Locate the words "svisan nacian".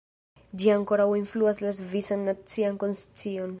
1.81-2.83